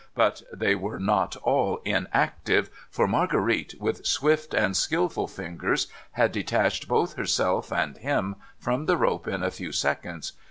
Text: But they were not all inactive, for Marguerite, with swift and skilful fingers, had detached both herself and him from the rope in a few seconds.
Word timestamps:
But 0.15 0.41
they 0.51 0.73
were 0.73 0.97
not 0.99 1.35
all 1.43 1.79
inactive, 1.85 2.71
for 2.89 3.07
Marguerite, 3.07 3.75
with 3.79 4.03
swift 4.03 4.51
and 4.55 4.75
skilful 4.75 5.27
fingers, 5.27 5.85
had 6.13 6.31
detached 6.31 6.87
both 6.87 7.13
herself 7.17 7.71
and 7.71 7.95
him 7.99 8.37
from 8.57 8.87
the 8.87 8.97
rope 8.97 9.27
in 9.27 9.43
a 9.43 9.51
few 9.51 9.71
seconds. 9.71 10.33